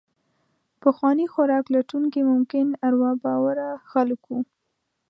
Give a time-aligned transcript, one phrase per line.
[0.81, 4.39] پخواني خوراک لټونکي ممکن اروا باوره خلک وو.